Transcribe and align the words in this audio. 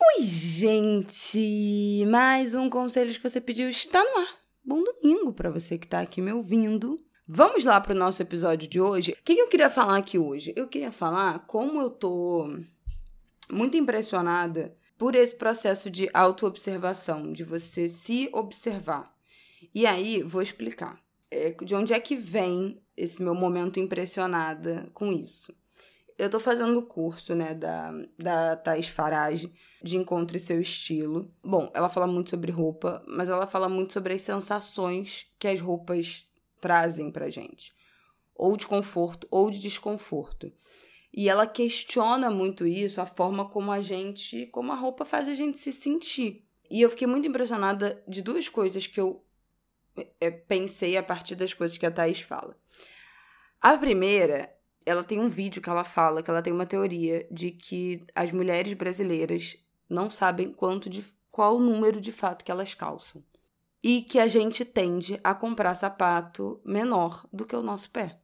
Oi, 0.00 0.22
gente! 0.22 2.06
Mais 2.06 2.54
um 2.54 2.70
conselho 2.70 3.12
que 3.12 3.20
você 3.20 3.40
pediu 3.40 3.68
está 3.68 4.00
no 4.00 4.20
ar. 4.20 4.38
Bom 4.64 4.84
domingo 4.84 5.32
para 5.32 5.50
você 5.50 5.76
que 5.76 5.88
tá 5.88 6.00
aqui 6.00 6.20
me 6.20 6.32
ouvindo. 6.32 7.04
Vamos 7.26 7.64
lá 7.64 7.80
pro 7.80 7.96
nosso 7.96 8.22
episódio 8.22 8.68
de 8.68 8.80
hoje. 8.80 9.10
O 9.10 9.24
que 9.24 9.32
eu 9.32 9.48
queria 9.48 9.68
falar 9.68 9.96
aqui 9.96 10.16
hoje? 10.16 10.52
Eu 10.54 10.68
queria 10.68 10.92
falar 10.92 11.40
como 11.48 11.80
eu 11.80 11.90
tô 11.90 12.48
muito 13.50 13.76
impressionada 13.76 14.72
por 14.96 15.16
esse 15.16 15.34
processo 15.34 15.90
de 15.90 16.08
autoobservação, 16.14 17.32
de 17.32 17.42
você 17.42 17.88
se 17.88 18.30
observar. 18.32 19.12
E 19.74 19.84
aí, 19.84 20.22
vou 20.22 20.40
explicar. 20.40 21.02
É, 21.28 21.50
de 21.50 21.74
onde 21.74 21.92
é 21.92 21.98
que 21.98 22.14
vem 22.14 22.80
esse 22.96 23.20
meu 23.20 23.34
momento 23.34 23.80
impressionada 23.80 24.88
com 24.94 25.10
isso? 25.10 25.52
Eu 26.16 26.30
tô 26.30 26.38
fazendo 26.38 26.78
o 26.78 26.86
curso, 26.86 27.34
né, 27.34 27.52
da, 27.52 27.92
da 28.16 28.56
Thais 28.56 28.88
Farage, 28.88 29.52
de 29.82 29.96
Encontre 29.96 30.38
Seu 30.38 30.60
Estilo. 30.60 31.32
Bom, 31.42 31.70
ela 31.74 31.88
fala 31.88 32.06
muito 32.06 32.30
sobre 32.30 32.50
roupa, 32.50 33.02
mas 33.06 33.28
ela 33.28 33.46
fala 33.46 33.68
muito 33.68 33.92
sobre 33.92 34.14
as 34.14 34.22
sensações 34.22 35.26
que 35.38 35.48
as 35.48 35.60
roupas 35.60 36.26
trazem 36.60 37.10
pra 37.10 37.30
gente. 37.30 37.72
Ou 38.34 38.56
de 38.56 38.66
conforto, 38.66 39.26
ou 39.30 39.50
de 39.50 39.58
desconforto. 39.58 40.52
E 41.12 41.28
ela 41.28 41.46
questiona 41.46 42.30
muito 42.30 42.66
isso, 42.66 43.00
a 43.00 43.06
forma 43.06 43.48
como 43.48 43.72
a 43.72 43.80
gente, 43.80 44.46
como 44.46 44.72
a 44.72 44.76
roupa 44.76 45.04
faz 45.04 45.28
a 45.28 45.34
gente 45.34 45.58
se 45.58 45.72
sentir. 45.72 46.44
E 46.70 46.82
eu 46.82 46.90
fiquei 46.90 47.06
muito 47.06 47.26
impressionada 47.26 48.02
de 48.06 48.22
duas 48.22 48.48
coisas 48.48 48.86
que 48.86 49.00
eu 49.00 49.24
é, 50.20 50.30
pensei 50.30 50.96
a 50.96 51.02
partir 51.02 51.34
das 51.34 51.54
coisas 51.54 51.78
que 51.78 51.86
a 51.86 51.90
Thaís 51.90 52.20
fala. 52.20 52.56
A 53.60 53.76
primeira 53.76 54.54
ela 54.88 55.04
tem 55.04 55.20
um 55.20 55.28
vídeo 55.28 55.60
que 55.60 55.68
ela 55.68 55.84
fala 55.84 56.22
que 56.22 56.30
ela 56.30 56.40
tem 56.40 56.52
uma 56.52 56.64
teoria 56.64 57.26
de 57.30 57.50
que 57.50 58.06
as 58.14 58.32
mulheres 58.32 58.72
brasileiras 58.72 59.56
não 59.88 60.10
sabem 60.10 60.52
quanto 60.52 60.90
de 60.90 61.04
qual 61.30 61.58
número 61.58 62.00
de 62.00 62.12
fato 62.12 62.44
que 62.44 62.50
elas 62.50 62.74
calçam. 62.74 63.22
E 63.82 64.02
que 64.02 64.18
a 64.18 64.26
gente 64.26 64.64
tende 64.64 65.20
a 65.22 65.34
comprar 65.34 65.74
sapato 65.74 66.60
menor 66.64 67.24
do 67.32 67.46
que 67.46 67.54
o 67.54 67.62
nosso 67.62 67.90
pé. 67.90 68.18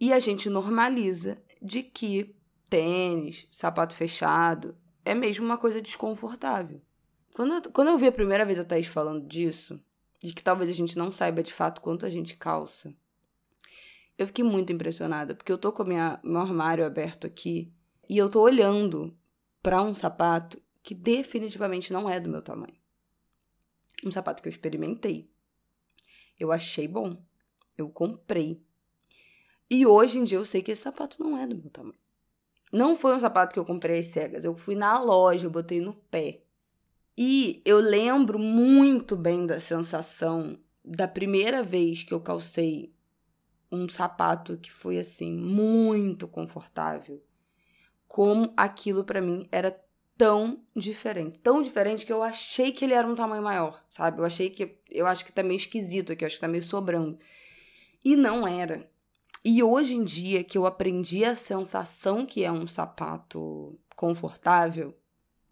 E 0.00 0.12
a 0.12 0.18
gente 0.18 0.48
normaliza 0.48 1.38
de 1.60 1.82
que 1.82 2.34
tênis, 2.68 3.46
sapato 3.50 3.94
fechado, 3.94 4.76
é 5.04 5.14
mesmo 5.14 5.44
uma 5.44 5.58
coisa 5.58 5.80
desconfortável. 5.80 6.80
Quando 7.34 7.54
eu, 7.54 7.62
quando 7.70 7.88
eu 7.88 7.98
vi 7.98 8.06
a 8.06 8.12
primeira 8.12 8.44
vez 8.44 8.58
a 8.58 8.64
Thaís 8.64 8.86
falando 8.86 9.26
disso, 9.26 9.80
de 10.22 10.32
que 10.32 10.42
talvez 10.42 10.70
a 10.70 10.72
gente 10.72 10.96
não 10.96 11.12
saiba 11.12 11.42
de 11.42 11.52
fato 11.52 11.80
quanto 11.80 12.06
a 12.06 12.10
gente 12.10 12.36
calça, 12.36 12.94
eu 14.18 14.26
fiquei 14.26 14.44
muito 14.44 14.72
impressionada, 14.72 15.34
porque 15.34 15.52
eu 15.52 15.58
tô 15.58 15.70
com 15.70 15.84
minha, 15.84 16.18
meu 16.24 16.40
armário 16.40 16.86
aberto 16.86 17.26
aqui 17.26 17.70
e 18.08 18.16
eu 18.16 18.30
tô 18.30 18.40
olhando 18.40 19.14
para 19.62 19.82
um 19.82 19.94
sapato 19.94 20.60
que 20.86 20.94
definitivamente 20.94 21.92
não 21.92 22.08
é 22.08 22.20
do 22.20 22.28
meu 22.28 22.40
tamanho. 22.40 22.76
Um 24.04 24.12
sapato 24.12 24.40
que 24.40 24.48
eu 24.48 24.52
experimentei. 24.52 25.28
Eu 26.38 26.52
achei 26.52 26.86
bom. 26.86 27.20
Eu 27.76 27.88
comprei. 27.88 28.62
E 29.68 29.84
hoje 29.84 30.16
em 30.16 30.22
dia 30.22 30.38
eu 30.38 30.44
sei 30.44 30.62
que 30.62 30.70
esse 30.70 30.82
sapato 30.82 31.20
não 31.20 31.36
é 31.36 31.44
do 31.44 31.56
meu 31.56 31.68
tamanho. 31.70 31.98
Não 32.72 32.96
foi 32.96 33.16
um 33.16 33.18
sapato 33.18 33.52
que 33.52 33.58
eu 33.58 33.64
comprei 33.64 33.98
às 33.98 34.06
cegas. 34.06 34.44
Eu 34.44 34.54
fui 34.54 34.76
na 34.76 34.96
loja, 35.00 35.46
eu 35.46 35.50
botei 35.50 35.80
no 35.80 35.92
pé. 35.92 36.44
E 37.18 37.60
eu 37.64 37.80
lembro 37.80 38.38
muito 38.38 39.16
bem 39.16 39.44
da 39.44 39.58
sensação 39.58 40.56
da 40.84 41.08
primeira 41.08 41.64
vez 41.64 42.04
que 42.04 42.14
eu 42.14 42.20
calcei 42.20 42.94
um 43.72 43.88
sapato 43.88 44.56
que 44.56 44.70
foi 44.70 45.00
assim 45.00 45.32
muito 45.32 46.28
confortável, 46.28 47.20
como 48.06 48.54
aquilo 48.56 49.02
para 49.02 49.20
mim 49.20 49.48
era 49.50 49.84
tão 50.16 50.62
diferente, 50.74 51.38
tão 51.38 51.60
diferente 51.60 52.06
que 52.06 52.12
eu 52.12 52.22
achei 52.22 52.72
que 52.72 52.84
ele 52.84 52.94
era 52.94 53.06
um 53.06 53.14
tamanho 53.14 53.42
maior, 53.42 53.84
sabe? 53.88 54.20
Eu 54.20 54.24
achei 54.24 54.50
que 54.50 54.78
eu 54.90 55.06
acho 55.06 55.24
que 55.24 55.32
tá 55.32 55.42
meio 55.42 55.58
esquisito 55.58 56.12
aqui, 56.12 56.24
eu 56.24 56.26
acho 56.26 56.36
que 56.36 56.40
tá 56.40 56.48
meio 56.48 56.62
sobrando. 56.62 57.18
E 58.04 58.16
não 58.16 58.46
era. 58.46 58.88
E 59.44 59.62
hoje 59.62 59.94
em 59.94 60.04
dia 60.04 60.42
que 60.42 60.56
eu 60.56 60.66
aprendi 60.66 61.24
a 61.24 61.34
sensação 61.34 62.26
que 62.26 62.44
é 62.44 62.50
um 62.50 62.66
sapato 62.66 63.78
confortável, 63.94 64.94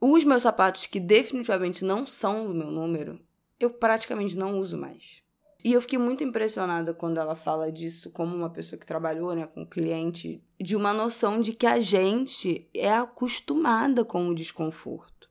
os 0.01 0.25
meus 0.25 0.43
sapatos 0.43 0.87
que 0.87 1.01
definitivamente 1.01 1.85
não 1.85 2.07
são 2.07 2.47
do 2.47 2.55
meu 2.55 2.71
número, 2.71 3.21
eu 3.59 3.71
praticamente 3.71 4.37
não 4.37 4.59
uso 4.59 4.77
mais. 4.77 5.24
E 5.65 5.73
eu 5.73 5.81
fiquei 5.81 5.99
muito 5.99 6.23
impressionada 6.23 6.93
quando 6.93 7.19
ela 7.19 7.35
fala 7.35 7.73
disso, 7.73 8.11
como 8.11 8.37
uma 8.37 8.51
pessoa 8.51 8.79
que 8.79 8.85
trabalhou 8.85 9.35
né, 9.35 9.47
com 9.47 9.65
cliente, 9.65 10.45
de 10.61 10.77
uma 10.77 10.93
noção 10.93 11.41
de 11.41 11.55
que 11.55 11.67
a 11.67 11.81
gente 11.81 12.69
é 12.75 12.93
acostumada 12.93 14.05
com 14.05 14.29
o 14.29 14.35
desconforto. 14.35 15.31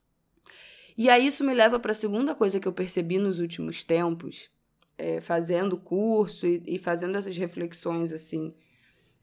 E 0.98 1.08
aí 1.08 1.28
isso 1.28 1.44
me 1.44 1.54
leva 1.54 1.80
para 1.80 1.92
a 1.92 1.96
segunda 1.96 2.34
coisa 2.34 2.60
que 2.60 2.68
eu 2.68 2.74
percebi 2.74 3.20
nos 3.20 3.38
últimos 3.38 3.84
tempos, 3.84 4.50
é, 4.98 5.22
fazendo 5.22 5.78
curso 5.78 6.48
e, 6.48 6.64
e 6.66 6.80
fazendo 6.80 7.16
essas 7.16 7.38
reflexões 7.38 8.12
assim, 8.12 8.56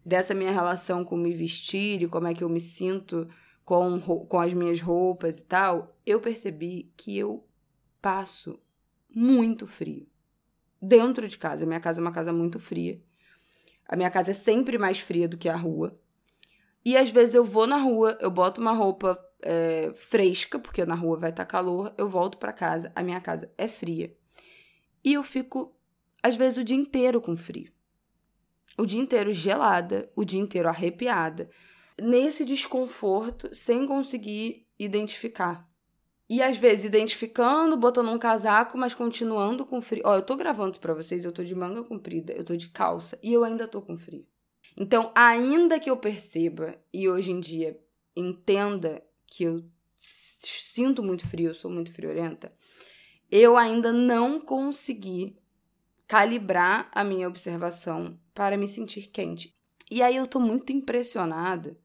dessa 0.06 0.32
minha 0.32 0.52
relação 0.52 1.04
com 1.04 1.16
me 1.16 1.32
vestir 1.32 2.02
e 2.02 2.08
como 2.08 2.28
é 2.28 2.34
que 2.34 2.44
eu 2.44 2.48
me 2.48 2.60
sinto 2.60 3.28
com, 3.64 4.00
com 4.00 4.40
as 4.40 4.52
minhas 4.52 4.80
roupas 4.80 5.40
e 5.40 5.44
tal, 5.44 5.96
eu 6.06 6.20
percebi 6.20 6.92
que 6.96 7.18
eu 7.18 7.44
passo 8.00 8.60
muito 9.12 9.66
frio 9.66 10.09
dentro 10.80 11.28
de 11.28 11.36
casa. 11.36 11.66
Minha 11.66 11.80
casa 11.80 12.00
é 12.00 12.02
uma 12.02 12.12
casa 12.12 12.32
muito 12.32 12.58
fria. 12.58 13.00
A 13.86 13.96
minha 13.96 14.10
casa 14.10 14.30
é 14.30 14.34
sempre 14.34 14.78
mais 14.78 15.00
fria 15.00 15.28
do 15.28 15.36
que 15.36 15.48
a 15.48 15.56
rua. 15.56 15.98
E 16.84 16.96
às 16.96 17.10
vezes 17.10 17.34
eu 17.34 17.44
vou 17.44 17.66
na 17.66 17.76
rua, 17.76 18.16
eu 18.20 18.30
boto 18.30 18.60
uma 18.60 18.72
roupa 18.72 19.18
é, 19.42 19.92
fresca, 19.94 20.58
porque 20.58 20.84
na 20.86 20.94
rua 20.94 21.18
vai 21.18 21.30
estar 21.30 21.44
tá 21.44 21.50
calor, 21.50 21.94
eu 21.98 22.08
volto 22.08 22.38
para 22.38 22.52
casa, 22.52 22.90
a 22.94 23.02
minha 23.02 23.20
casa 23.20 23.52
é 23.58 23.68
fria. 23.68 24.16
E 25.04 25.14
eu 25.14 25.22
fico, 25.22 25.74
às 26.22 26.36
vezes, 26.36 26.58
o 26.58 26.64
dia 26.64 26.76
inteiro 26.76 27.20
com 27.20 27.36
frio. 27.36 27.72
O 28.78 28.86
dia 28.86 29.00
inteiro 29.00 29.32
gelada, 29.32 30.10
o 30.14 30.24
dia 30.24 30.40
inteiro 30.40 30.68
arrepiada, 30.68 31.50
nesse 32.00 32.44
desconforto, 32.44 33.54
sem 33.54 33.86
conseguir 33.86 34.66
identificar 34.78 35.69
e 36.30 36.40
às 36.40 36.56
vezes 36.56 36.84
identificando, 36.84 37.76
botando 37.76 38.08
um 38.08 38.18
casaco, 38.18 38.78
mas 38.78 38.94
continuando 38.94 39.66
com 39.66 39.82
frio. 39.82 40.04
Ó, 40.06 40.14
eu 40.14 40.22
tô 40.22 40.36
gravando 40.36 40.78
pra 40.78 40.94
vocês, 40.94 41.24
eu 41.24 41.32
tô 41.32 41.42
de 41.42 41.56
manga 41.56 41.82
comprida, 41.82 42.32
eu 42.32 42.44
tô 42.44 42.54
de 42.54 42.68
calça 42.68 43.18
e 43.20 43.32
eu 43.32 43.42
ainda 43.42 43.66
tô 43.66 43.82
com 43.82 43.98
frio. 43.98 44.24
Então, 44.76 45.10
ainda 45.12 45.80
que 45.80 45.90
eu 45.90 45.96
perceba 45.96 46.80
e 46.92 47.08
hoje 47.08 47.32
em 47.32 47.40
dia 47.40 47.76
entenda 48.14 49.02
que 49.26 49.42
eu 49.42 49.64
sinto 49.96 51.02
muito 51.02 51.26
frio, 51.26 51.48
eu 51.48 51.54
sou 51.54 51.68
muito 51.68 51.92
friorenta, 51.92 52.52
eu 53.28 53.56
ainda 53.56 53.92
não 53.92 54.40
consegui 54.40 55.36
calibrar 56.06 56.88
a 56.92 57.02
minha 57.02 57.26
observação 57.26 58.16
para 58.32 58.56
me 58.56 58.68
sentir 58.68 59.08
quente. 59.08 59.52
E 59.90 60.00
aí 60.00 60.14
eu 60.14 60.28
tô 60.28 60.38
muito 60.38 60.72
impressionada 60.72 61.76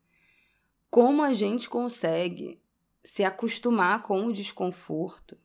como 0.92 1.24
a 1.24 1.34
gente 1.34 1.68
consegue 1.68 2.64
se 3.06 3.24
acostumar 3.24 4.02
com 4.02 4.26
o 4.26 4.34
desconforto 4.34 5.38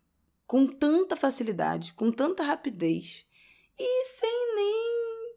com 0.50 0.66
tanta 0.66 1.16
facilidade, 1.16 1.92
com 1.92 2.10
tanta 2.10 2.42
rapidez 2.42 3.24
e 3.78 4.04
sem 4.06 4.54
nem 4.56 5.36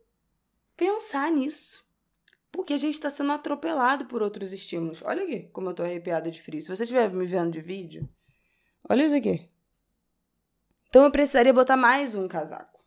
pensar 0.75 1.31
nisso. 1.31 1.85
Porque 2.51 2.73
a 2.73 2.77
gente 2.79 2.95
está 2.95 3.11
sendo 3.11 3.31
atropelado 3.31 4.05
por 4.05 4.23
outros 4.23 4.51
estímulos. 4.51 5.03
Olha 5.03 5.23
aqui 5.23 5.49
como 5.53 5.69
eu 5.69 5.73
tô 5.75 5.83
arrepiada 5.83 6.31
de 6.31 6.41
frio. 6.41 6.63
Se 6.63 6.75
você 6.75 6.81
estiver 6.81 7.11
me 7.11 7.27
vendo 7.27 7.51
de 7.51 7.61
vídeo, 7.61 8.09
olha 8.89 9.05
isso 9.05 9.15
aqui. 9.15 9.51
Então 10.89 11.03
eu 11.03 11.11
precisaria 11.11 11.53
botar 11.53 11.77
mais 11.77 12.15
um 12.15 12.27
casaco. 12.27 12.83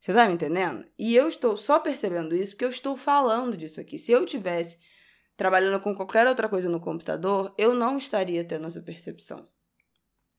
Você 0.00 0.12
tá 0.12 0.26
me 0.26 0.34
entendendo? 0.34 0.84
E 0.98 1.14
eu 1.14 1.28
estou 1.28 1.56
só 1.56 1.78
percebendo 1.78 2.34
isso 2.34 2.54
porque 2.54 2.64
eu 2.64 2.70
estou 2.70 2.96
falando 2.96 3.56
disso 3.56 3.80
aqui. 3.80 3.98
Se 3.98 4.10
eu 4.10 4.26
tivesse 4.26 4.78
trabalhando 5.38 5.80
com 5.80 5.94
qualquer 5.94 6.26
outra 6.26 6.48
coisa 6.48 6.68
no 6.68 6.80
computador, 6.80 7.54
eu 7.56 7.72
não 7.72 7.96
estaria 7.96 8.44
tendo 8.44 8.66
essa 8.66 8.82
percepção. 8.82 9.48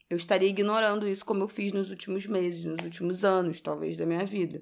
Eu 0.09 0.17
estaria 0.17 0.49
ignorando 0.49 1.07
isso 1.07 1.25
como 1.25 1.41
eu 1.41 1.47
fiz 1.47 1.71
nos 1.71 1.89
últimos 1.89 2.25
meses, 2.25 2.65
nos 2.65 2.83
últimos 2.83 3.23
anos, 3.23 3.61
talvez, 3.61 3.97
da 3.97 4.05
minha 4.05 4.25
vida. 4.25 4.61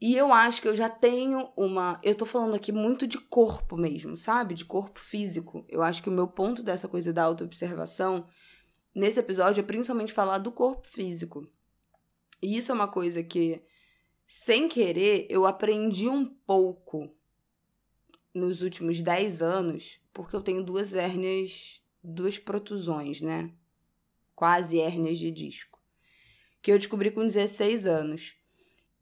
E 0.00 0.16
eu 0.16 0.32
acho 0.32 0.62
que 0.62 0.68
eu 0.68 0.74
já 0.74 0.88
tenho 0.88 1.52
uma. 1.54 2.00
Eu 2.02 2.14
tô 2.14 2.24
falando 2.24 2.54
aqui 2.54 2.72
muito 2.72 3.06
de 3.06 3.18
corpo 3.18 3.76
mesmo, 3.76 4.16
sabe? 4.16 4.54
De 4.54 4.64
corpo 4.64 4.98
físico. 4.98 5.66
Eu 5.68 5.82
acho 5.82 6.02
que 6.02 6.08
o 6.08 6.12
meu 6.12 6.26
ponto 6.26 6.62
dessa 6.62 6.88
coisa 6.88 7.12
da 7.12 7.24
autoobservação 7.24 8.26
nesse 8.94 9.20
episódio 9.20 9.60
é 9.60 9.64
principalmente 9.64 10.14
falar 10.14 10.38
do 10.38 10.50
corpo 10.50 10.88
físico. 10.88 11.46
E 12.40 12.56
isso 12.56 12.72
é 12.72 12.74
uma 12.74 12.88
coisa 12.88 13.22
que, 13.22 13.60
sem 14.26 14.66
querer, 14.66 15.26
eu 15.28 15.44
aprendi 15.44 16.08
um 16.08 16.24
pouco 16.24 17.17
nos 18.38 18.62
últimos 18.62 19.02
10 19.02 19.42
anos, 19.42 20.00
porque 20.12 20.34
eu 20.34 20.40
tenho 20.40 20.62
duas 20.62 20.94
hérnias, 20.94 21.82
duas 22.02 22.38
protusões, 22.38 23.20
né? 23.20 23.52
Quase 24.34 24.78
hérnias 24.78 25.18
de 25.18 25.30
disco. 25.30 25.78
Que 26.62 26.72
eu 26.72 26.78
descobri 26.78 27.10
com 27.10 27.26
16 27.26 27.86
anos. 27.86 28.34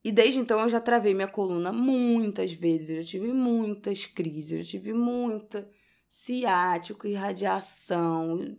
E 0.03 0.13
desde 0.13 0.39
então 0.39 0.61
eu 0.61 0.69
já 0.69 0.81
travei 0.81 1.15
minha 1.15 1.29
coluna 1.29 1.73
muitas 1.73 2.53
vezes, 2.53 2.91
eu 2.91 3.03
já 3.03 3.09
tive 3.09 3.33
muitas 3.33 4.07
crises, 4.07 4.53
eu 4.53 4.63
já 4.63 4.71
tive 4.71 4.93
muita 4.93 5.69
ciático, 6.09 7.07
irradiação, 7.07 8.57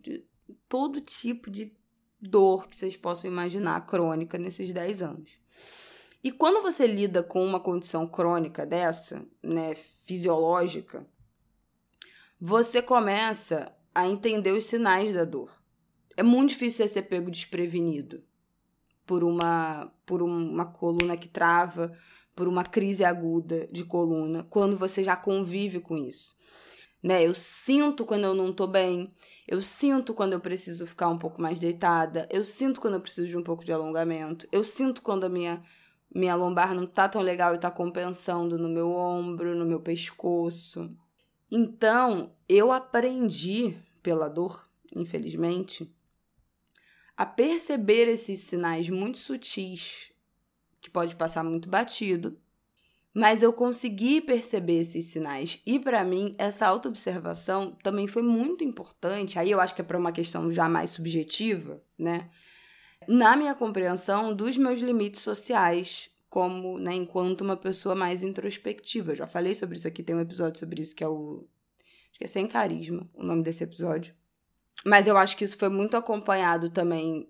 todo 0.68 1.00
tipo 1.00 1.50
de 1.50 1.74
dor 2.20 2.68
que 2.68 2.76
vocês 2.76 2.98
possam 2.98 3.32
imaginar 3.32 3.86
crônica 3.86 4.38
nesses 4.38 4.74
10 4.74 5.02
anos. 5.02 5.32
E 6.28 6.32
quando 6.32 6.62
você 6.62 6.86
lida 6.86 7.24
com 7.24 7.42
uma 7.42 7.58
condição 7.58 8.06
crônica 8.06 8.66
dessa, 8.66 9.26
né, 9.42 9.74
fisiológica, 9.76 11.08
você 12.38 12.82
começa 12.82 13.74
a 13.96 14.06
entender 14.06 14.52
os 14.52 14.66
sinais 14.66 15.14
da 15.14 15.24
dor. 15.24 15.50
É 16.18 16.24
muito 16.24 16.50
difícil 16.50 16.86
ser 16.90 17.04
pego 17.04 17.32
desprevenido 17.32 18.26
por 19.06 19.24
uma, 19.24 19.90
por 20.06 20.22
uma 20.22 20.66
coluna 20.66 21.16
que 21.16 21.30
trava, 21.30 21.98
por 22.36 22.50
uma 22.50 22.66
crise 22.66 23.06
aguda 23.06 23.66
de 23.72 23.86
coluna, 23.86 24.44
quando 24.50 24.76
você 24.76 25.06
já 25.06 25.16
convive 25.16 25.80
com 25.80 25.98
isso. 25.98 26.36
Né? 27.02 27.26
Eu 27.26 27.34
sinto 27.34 28.06
quando 28.06 28.26
eu 28.26 28.36
não 28.36 28.52
tô 28.52 28.68
bem, 28.68 29.14
eu 29.48 29.62
sinto 29.62 30.14
quando 30.14 30.34
eu 30.34 30.42
preciso 30.42 30.86
ficar 30.86 31.08
um 31.08 31.18
pouco 31.18 31.42
mais 31.42 31.58
deitada, 31.58 32.28
eu 32.30 32.44
sinto 32.44 32.82
quando 32.82 32.96
eu 32.96 33.02
preciso 33.02 33.30
de 33.30 33.38
um 33.38 33.44
pouco 33.44 33.64
de 33.64 33.72
alongamento, 33.72 34.46
eu 34.52 34.62
sinto 34.62 35.02
quando 35.02 35.24
a 35.24 35.30
minha 35.30 35.64
minha 36.18 36.36
lombar 36.36 36.74
não 36.74 36.86
tá 36.86 37.08
tão 37.08 37.22
legal 37.22 37.54
e 37.54 37.60
tá 37.60 37.70
compensando 37.70 38.58
no 38.58 38.68
meu 38.68 38.92
ombro, 38.92 39.56
no 39.56 39.66
meu 39.66 39.80
pescoço. 39.80 40.90
Então, 41.52 42.34
eu 42.50 42.72
aprendi 42.72 43.78
pela 44.02 44.28
dor, 44.28 44.68
infelizmente, 44.96 45.90
a 47.16 47.26
perceber 47.26 48.08
esses 48.08 48.42
sinais 48.42 48.90
muito 48.90 49.18
sutis, 49.18 50.12
que 50.82 50.90
pode 50.90 51.16
passar 51.16 51.44
muito 51.44 51.70
batido, 51.70 52.38
mas 53.14 53.42
eu 53.42 53.52
consegui 53.52 54.22
perceber 54.22 54.82
esses 54.82 55.06
sinais. 55.06 55.60
E 55.66 55.80
para 55.80 56.04
mim, 56.04 56.36
essa 56.38 56.68
autoobservação 56.68 57.72
também 57.82 58.08
foi 58.08 58.22
muito 58.22 58.64
importante. 58.64 59.40
Aí 59.40 59.50
eu 59.50 59.60
acho 59.60 59.74
que 59.74 59.82
é 59.82 59.84
para 59.84 59.98
uma 59.98 60.12
questão 60.12 60.52
já 60.52 60.70
mais 60.70 60.92
subjetiva, 60.92 61.82
né? 61.98 62.30
Na 63.06 63.36
minha 63.36 63.54
compreensão 63.54 64.34
dos 64.34 64.58
meus 64.58 64.80
limites 64.80 65.22
sociais, 65.22 66.10
como, 66.30 66.78
né, 66.78 66.94
enquanto 66.94 67.42
uma 67.42 67.58
pessoa 67.58 67.96
mais 67.96 68.24
introspectiva. 68.24 69.12
Eu 69.12 69.16
já 69.16 69.28
falei 69.28 69.56
sobre 69.56 69.78
isso 69.78 69.88
aqui, 69.88 70.04
tem 70.04 70.16
um 70.16 70.22
episódio 70.22 70.60
sobre 70.60 70.82
isso 70.82 70.96
que 70.96 71.04
é 71.04 71.08
o 71.08 71.46
acho 72.10 72.20
que 72.20 72.24
é 72.24 72.28
Sem 72.28 72.48
Carisma, 72.48 73.10
o 73.14 73.24
nome 73.24 73.44
desse 73.44 73.64
episódio. 73.64 74.14
Mas 74.86 75.08
eu 75.08 75.18
acho 75.18 75.38
que 75.38 75.44
isso 75.44 75.58
foi 75.58 75.70
muito 75.70 75.98
acompanhado 75.98 76.70
também, 76.70 77.30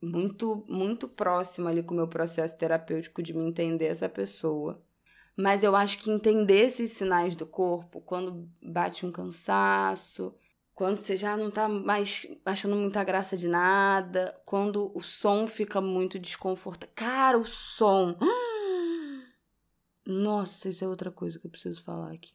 muito, 0.00 0.64
muito 0.68 1.08
próximo 1.08 1.68
ali 1.68 1.82
com 1.82 1.94
o 1.94 1.96
meu 1.96 2.08
processo 2.08 2.56
terapêutico 2.56 3.22
de 3.22 3.32
me 3.32 3.44
entender 3.44 3.86
essa 3.86 4.08
pessoa. 4.08 4.82
Mas 5.36 5.62
eu 5.62 5.76
acho 5.76 5.98
que 5.98 6.10
entender 6.10 6.66
esses 6.66 6.92
sinais 6.92 7.36
do 7.36 7.46
corpo, 7.46 8.00
quando 8.00 8.48
bate 8.60 9.06
um 9.06 9.12
cansaço, 9.12 10.34
quando 10.78 10.98
você 10.98 11.16
já 11.16 11.36
não 11.36 11.50
tá 11.50 11.68
mais 11.68 12.24
achando 12.46 12.76
muita 12.76 13.02
graça 13.02 13.36
de 13.36 13.48
nada, 13.48 14.40
quando 14.46 14.92
o 14.94 15.02
som 15.02 15.48
fica 15.48 15.80
muito 15.80 16.20
desconfortável. 16.20 16.94
Cara, 16.94 17.36
o 17.36 17.44
som. 17.44 18.16
Nossa, 20.06 20.68
isso 20.68 20.84
é 20.84 20.88
outra 20.88 21.10
coisa 21.10 21.36
que 21.36 21.48
eu 21.48 21.50
preciso 21.50 21.82
falar 21.82 22.12
aqui 22.12 22.32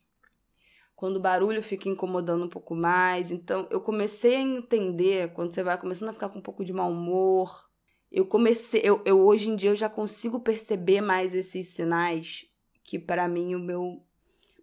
quando 0.93 1.17
o 1.17 1.21
barulho 1.21 1.63
fica 1.63 1.87
incomodando 1.87 2.43
um 2.43 2.49
pouco 2.49 2.75
mais. 2.75 3.31
Então, 3.31 3.65
eu 3.71 3.79
comecei 3.79 4.35
a 4.35 4.41
entender 4.41 5.31
quando 5.31 5.53
você 5.53 5.63
vai 5.63 5.77
começando 5.77 6.09
a 6.09 6.13
ficar 6.13 6.27
com 6.27 6.39
um 6.39 6.41
pouco 6.41 6.65
de 6.65 6.73
mau 6.73 6.91
humor. 6.91 7.69
Eu 8.11 8.25
comecei, 8.25 8.81
eu, 8.83 9.01
eu 9.05 9.25
hoje 9.25 9.49
em 9.49 9.55
dia 9.55 9.69
eu 9.69 9.75
já 9.75 9.87
consigo 9.87 10.41
perceber 10.41 10.99
mais 10.99 11.33
esses 11.33 11.69
sinais 11.69 12.45
que 12.83 12.99
para 12.99 13.25
mim 13.25 13.55
o 13.55 13.59
meu 13.59 14.03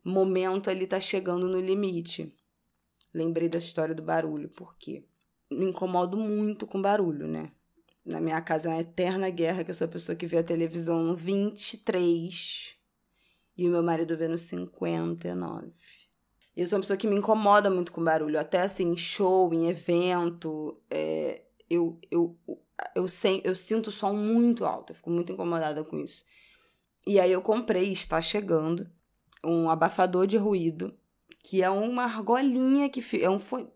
momento 0.05 0.69
ali 0.69 0.87
tá 0.87 1.01
chegando 1.01 1.49
no 1.49 1.61
limite. 1.61 2.35
Lembrei 3.13 3.49
dessa 3.49 3.67
história 3.67 3.95
do 3.95 4.03
barulho, 4.03 4.49
porque 4.51 5.05
me 5.51 5.67
incomodo 5.67 6.17
muito 6.17 6.67
com 6.67 6.81
barulho, 6.81 7.27
né? 7.27 7.51
Na 8.05 8.21
minha 8.21 8.41
casa 8.41 8.69
é 8.69 8.73
uma 8.73 8.81
eterna 8.81 9.29
guerra, 9.31 9.65
que 9.65 9.71
eu 9.71 9.75
sou 9.75 9.85
a 9.85 9.89
pessoa 9.89 10.17
que 10.17 10.27
vê 10.27 10.39
a 10.39 10.45
televisão 10.45 11.03
no 11.03 11.17
23 11.17 12.77
e 13.57 13.69
o 13.69 13.71
meu 13.71 13.83
marido 13.83 14.17
vê 14.17 14.27
no 14.27 14.39
59. 14.39 15.73
Eu 16.57 16.67
sou 16.67 16.77
uma 16.77 16.83
pessoa 16.83 16.97
que 16.97 17.07
me 17.07 17.17
incomoda 17.17 17.71
muito 17.71 17.93
com 17.93 18.03
barulho. 18.03 18.39
Até 18.39 18.63
assim, 18.63 18.85
em 18.85 18.97
show, 18.97 19.53
em 19.53 19.69
evento, 19.69 20.81
é, 20.91 21.43
eu, 21.69 21.99
eu, 22.11 22.37
eu, 22.49 22.59
eu, 22.95 23.07
eu 23.45 23.57
sinto 23.57 23.93
som 23.93 24.13
muito 24.13 24.65
alto. 24.65 24.93
Eu 24.93 24.97
fico 24.97 25.11
muito 25.11 25.33
incomodada 25.33 25.85
com 25.85 25.99
isso. 25.99 26.25
E 27.07 27.19
aí 27.21 27.33
eu 27.33 27.43
comprei, 27.43 27.93
está 27.93 28.21
chegando, 28.21 28.89
um 29.45 29.71
abafador 29.71 30.27
de 30.27 30.37
ruído, 30.37 30.95
que 31.43 31.63
é 31.63 31.71
uma 31.71 32.05
argolinha 32.05 32.89
que 32.89 33.03
fica. 33.03 33.27
É 33.27 33.31
um, 33.31 33.41
um 33.53 33.69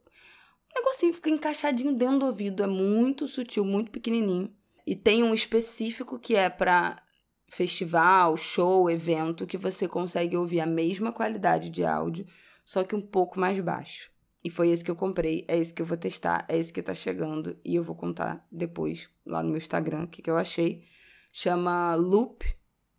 negocinho 0.75 1.15
fica 1.15 1.31
encaixadinho 1.31 1.95
dentro 1.95 2.21
do 2.21 2.27
ouvido. 2.27 2.63
É 2.63 2.67
muito 2.67 3.27
sutil, 3.27 3.65
muito 3.65 3.91
pequenininho. 3.91 4.53
E 4.87 4.95
tem 4.95 5.23
um 5.23 5.35
específico 5.35 6.19
que 6.19 6.35
é 6.35 6.51
para 6.51 7.03
festival, 7.49 8.37
show, 8.37 8.91
evento, 8.91 9.47
que 9.47 9.57
você 9.57 9.87
consegue 9.87 10.37
ouvir 10.37 10.61
a 10.61 10.67
mesma 10.67 11.13
qualidade 11.13 11.71
de 11.71 11.85
áudio 11.85 12.27
só 12.65 12.83
que 12.83 12.97
um 12.97 13.01
pouco 13.01 13.39
mais 13.39 13.61
baixo. 13.61 14.11
E 14.43 14.51
foi 14.51 14.71
esse 14.71 14.85
que 14.85 14.91
eu 14.91 14.97
comprei, 14.97 15.45
é 15.49 15.57
esse 15.57 15.73
que 15.73 15.83
eu 15.83 15.87
vou 15.87 15.97
testar, 15.97 16.45
é 16.49 16.57
esse 16.57 16.73
que 16.73 16.83
tá 16.83 16.95
chegando 16.95 17.59
e 17.65 17.75
eu 17.75 17.83
vou 17.83 17.95
contar 17.95 18.47
depois 18.51 19.09
lá 19.25 19.43
no 19.43 19.51
meu 19.51 19.59
Instagram 19.59 20.05
o 20.05 20.09
que, 20.09 20.23
que 20.23 20.31
eu 20.31 20.37
achei. 20.37 20.85
Chama 21.33 21.95
Loop, 21.95 22.45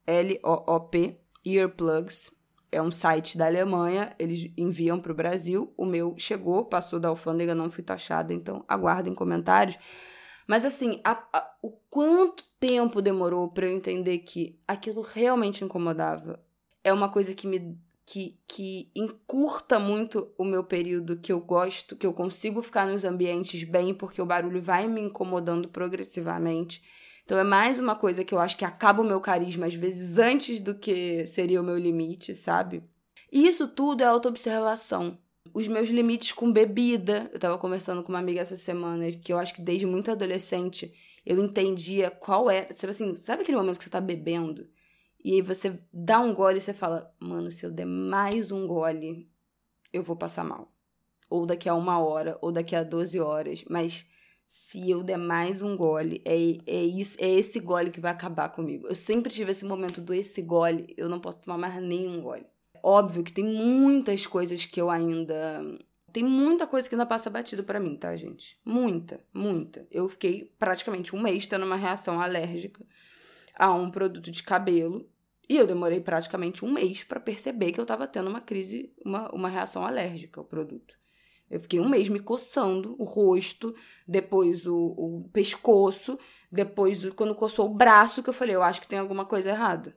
L-O-O-P, 0.06 1.20
Earplugs. 1.46 2.32
É 2.76 2.82
um 2.82 2.92
site 2.92 3.38
da 3.38 3.46
Alemanha, 3.46 4.14
eles 4.20 4.52
enviam 4.58 5.00
para 5.00 5.14
o 5.14 5.16
Brasil. 5.16 5.74
O 5.78 5.86
meu 5.86 6.14
chegou, 6.18 6.66
passou 6.66 7.00
da 7.00 7.08
alfândega, 7.08 7.56
não 7.56 7.72
fui 7.72 7.84
taxada, 7.84 8.34
então 8.34 8.66
aguardem 8.68 9.16
comentários. 9.16 9.78
Mas 10.46 10.66
assim, 10.66 11.00
a, 11.04 11.24
a, 11.32 11.56
o 11.62 11.72
quanto 11.90 12.44
tempo 12.60 13.02
demorou 13.02 13.50
para 13.50 13.66
eu 13.66 13.72
entender 13.72 14.20
que 14.20 14.60
aquilo 14.68 15.02
realmente 15.02 15.64
incomodava 15.64 16.40
é 16.84 16.92
uma 16.92 17.08
coisa 17.08 17.34
que 17.34 17.48
me 17.48 17.80
que, 18.06 18.38
que 18.48 18.92
encurta 18.94 19.80
muito 19.80 20.32
o 20.38 20.44
meu 20.44 20.64
período 20.64 21.18
que 21.18 21.32
eu 21.32 21.40
gosto, 21.40 21.96
que 21.96 22.06
eu 22.06 22.14
consigo 22.14 22.62
ficar 22.62 22.86
nos 22.86 23.04
ambientes 23.04 23.64
bem, 23.64 23.96
porque 23.96 24.22
o 24.22 24.26
barulho 24.26 24.62
vai 24.62 24.86
me 24.86 25.02
incomodando 25.02 25.70
progressivamente. 25.70 26.84
Então 27.26 27.40
é 27.40 27.44
mais 27.44 27.80
uma 27.80 27.96
coisa 27.96 28.24
que 28.24 28.34
eu 28.34 28.40
acho 28.40 28.56
que 28.56 28.64
acaba 28.64 29.02
o 29.02 29.06
meu 29.06 29.20
carisma, 29.20 29.66
às 29.66 29.74
vezes, 29.74 30.20
antes 30.20 30.62
do 30.62 30.76
que 30.76 31.26
seria 31.26 31.60
o 31.60 31.64
meu 31.64 31.78
limite, 31.78 32.36
sabe? 32.36 32.84
E 33.32 33.48
isso 33.48 33.68
tudo 33.68 34.04
é 34.04 34.06
autoobservação. 34.06 35.18
Os 35.52 35.68
meus 35.68 35.90
limites 35.90 36.32
com 36.32 36.52
bebida. 36.52 37.30
Eu 37.34 37.40
tava 37.40 37.58
conversando 37.58 38.04
com 38.04 38.10
uma 38.10 38.20
amiga 38.20 38.42
essa 38.42 38.56
semana, 38.56 39.12
que 39.12 39.34
eu 39.34 39.40
acho 39.40 39.56
que 39.56 39.62
desde 39.62 39.88
muito 39.88 40.12
adolescente 40.12 40.94
eu 41.26 41.44
entendia 41.44 42.12
qual 42.12 42.50
é. 42.50 42.66
Tipo 42.66 42.92
assim, 42.92 43.16
sabe 43.16 43.42
aquele 43.42 43.58
momento 43.58 43.80
que 43.80 43.84
você 43.86 43.90
tá 43.90 44.00
bebendo? 44.00 44.68
E 45.24 45.34
aí 45.34 45.42
você 45.42 45.80
dá 45.92 46.20
um 46.20 46.32
gole 46.32 46.60
e 46.60 46.62
você 46.62 46.74
fala, 46.74 47.12
mano, 47.20 47.50
se 47.50 47.66
eu 47.66 47.72
der 47.72 47.86
mais 47.86 48.52
um 48.52 48.68
gole, 48.68 49.28
eu 49.92 50.04
vou 50.04 50.16
passar 50.16 50.44
mal. 50.44 50.72
Ou 51.28 51.48
daqui 51.48 51.68
a 51.68 51.74
uma 51.74 51.98
hora, 51.98 52.38
ou 52.40 52.52
daqui 52.52 52.76
a 52.76 52.84
12 52.84 53.20
horas. 53.20 53.64
Mas 53.68 54.06
se 54.48 54.90
eu 54.90 55.04
der 55.04 55.18
mais 55.18 55.62
um 55.62 55.76
gole, 55.76 56.22
é, 56.26 56.36
é, 56.66 56.84
isso, 56.84 57.18
é 57.20 57.30
esse 57.30 57.60
gole 57.60 57.92
que 57.92 58.00
vai 58.00 58.12
acabar 58.12 58.50
comigo. 58.50 58.88
Eu 58.88 58.96
sempre 58.96 59.32
tive 59.32 59.52
esse 59.52 59.66
momento 59.66 60.02
do 60.02 60.14
esse 60.14 60.42
gole, 60.42 60.94
eu 60.98 61.10
não 61.10 61.20
posso 61.20 61.40
tomar 61.40 61.58
mais 61.58 61.82
nenhum 61.82 62.22
gole. 62.22 62.46
Óbvio 62.84 63.24
que 63.24 63.34
tem 63.34 63.44
muitas 63.44 64.28
coisas 64.28 64.66
que 64.66 64.80
eu 64.80 64.90
ainda. 64.90 65.36
Tem 66.14 66.24
muita 66.24 66.66
coisa 66.66 66.88
que 66.88 66.96
ainda 66.96 67.06
passa 67.06 67.30
batido 67.30 67.64
para 67.64 67.80
mim, 67.80 67.96
tá, 67.96 68.16
gente? 68.16 68.58
Muita, 68.64 69.20
muita. 69.34 69.86
Eu 69.92 70.08
fiquei 70.08 70.54
praticamente 70.58 71.16
um 71.16 71.22
mês 71.22 71.48
tendo 71.48 71.66
uma 71.66 71.76
reação 71.76 72.22
alérgica 72.22 72.86
a 73.56 73.74
um 73.74 73.90
produto 73.90 74.32
de 74.32 74.44
cabelo 74.44 75.10
e 75.50 75.58
eu 75.58 75.68
demorei 75.68 76.00
praticamente 76.00 76.64
um 76.64 76.72
mês 76.72 77.04
para 77.04 77.20
perceber 77.20 77.72
que 77.72 77.80
eu 77.80 77.84
estava 77.84 78.08
tendo 78.08 78.30
uma 78.30 78.42
crise, 78.42 78.94
uma, 79.04 79.30
uma 79.34 79.50
reação 79.50 79.86
alérgica 79.86 80.40
ao 80.40 80.46
produto. 80.46 80.96
Eu 81.50 81.60
fiquei 81.60 81.80
um 81.80 81.88
mês 81.88 82.10
me 82.10 82.20
coçando 82.20 82.96
o 82.98 83.04
rosto, 83.04 83.76
depois 84.08 84.66
o, 84.66 84.76
o 84.76 85.30
pescoço, 85.32 86.18
depois 86.52 87.08
quando 87.12 87.36
coçou 87.36 87.68
o 87.68 87.74
braço, 87.74 88.24
que 88.24 88.30
eu 88.30 88.34
falei, 88.34 88.56
eu 88.56 88.64
acho 88.64 88.82
que 88.82 88.88
tem 88.88 89.00
alguma 89.00 89.26
coisa 89.26 89.50
errada. 89.50 89.96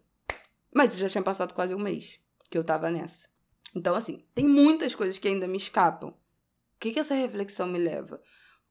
Mas 0.74 0.96
já 0.96 1.08
tinha 1.08 1.22
passado 1.22 1.54
quase 1.54 1.74
um 1.74 1.78
mês 1.78 2.20
que 2.50 2.58
eu 2.58 2.64
tava 2.64 2.90
nessa. 2.90 3.28
Então, 3.74 3.94
assim, 3.94 4.24
tem 4.34 4.46
muitas 4.46 4.94
coisas 4.94 5.18
que 5.18 5.28
ainda 5.28 5.46
me 5.46 5.56
escapam. 5.56 6.10
O 6.10 6.14
que, 6.80 6.92
que 6.92 7.00
essa 7.00 7.14
reflexão 7.14 7.66
me 7.66 7.78
leva? 7.78 8.22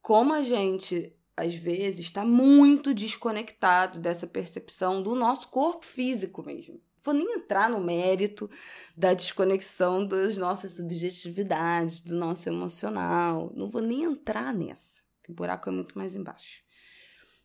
Como 0.02 0.34
a 0.34 0.44
gente, 0.44 1.16
às 1.36 1.54
vezes, 1.54 2.06
está 2.06 2.24
muito 2.24 2.94
desconectado 2.94 4.00
dessa 4.00 4.26
percepção 4.26 5.02
do 5.02 5.14
nosso 5.14 5.50
corpo 5.50 5.86
físico 5.86 6.44
mesmo. 6.44 6.82
Vou 7.08 7.14
nem 7.14 7.36
entrar 7.36 7.70
no 7.70 7.80
mérito 7.80 8.50
da 8.94 9.14
desconexão 9.14 10.06
das 10.06 10.38
nossas 10.38 10.74
subjetividades, 10.74 12.02
do 12.02 12.14
nosso 12.14 12.50
emocional. 12.50 13.50
Não 13.56 13.70
vou 13.70 13.82
nem 13.82 14.04
entrar 14.04 14.54
nessa, 14.54 15.06
que 15.24 15.32
o 15.32 15.34
buraco 15.34 15.70
é 15.70 15.72
muito 15.72 15.98
mais 15.98 16.18
embaixo. 16.18 16.62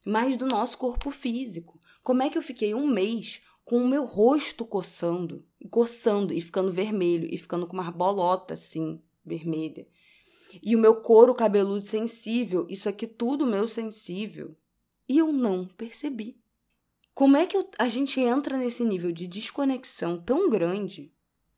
Mas 0.04 0.36
do 0.36 0.46
nosso 0.46 0.76
corpo 0.76 1.12
físico. 1.12 1.80
Como 2.02 2.24
é 2.24 2.28
que 2.28 2.36
eu 2.36 2.42
fiquei 2.42 2.74
um 2.74 2.88
mês 2.88 3.40
com 3.64 3.76
o 3.76 3.86
meu 3.86 4.04
rosto 4.04 4.64
coçando, 4.64 5.46
coçando 5.70 6.34
e 6.34 6.40
ficando 6.40 6.72
vermelho, 6.72 7.28
e 7.32 7.38
ficando 7.38 7.64
com 7.64 7.74
uma 7.74 7.92
bolota 7.92 8.54
assim, 8.54 9.00
vermelha. 9.24 9.86
E 10.60 10.74
o 10.74 10.78
meu 10.80 10.96
couro 10.96 11.36
cabeludo 11.36 11.86
sensível, 11.86 12.66
isso 12.68 12.88
aqui 12.88 13.06
tudo 13.06 13.46
meu 13.46 13.68
sensível. 13.68 14.56
E 15.08 15.18
eu 15.18 15.32
não 15.32 15.66
percebi. 15.66 16.41
Como 17.14 17.36
é 17.36 17.46
que 17.46 17.56
eu, 17.56 17.68
a 17.78 17.88
gente 17.88 18.20
entra 18.20 18.56
nesse 18.56 18.82
nível 18.84 19.12
de 19.12 19.26
desconexão 19.26 20.20
tão 20.20 20.48
grande 20.48 21.12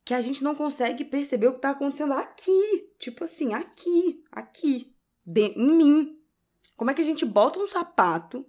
que 0.04 0.12
a 0.12 0.20
gente 0.20 0.42
não 0.42 0.54
consegue 0.54 1.04
perceber 1.04 1.46
o 1.46 1.52
que 1.52 1.58
está 1.58 1.70
acontecendo 1.70 2.12
aqui? 2.12 2.90
Tipo 2.98 3.24
assim, 3.24 3.54
aqui, 3.54 4.22
aqui, 4.30 4.94
de, 5.24 5.52
em 5.56 5.72
mim. 5.72 6.18
Como 6.76 6.90
é 6.90 6.94
que 6.94 7.00
a 7.00 7.04
gente 7.04 7.24
bota 7.24 7.60
um 7.60 7.68
sapato 7.68 8.44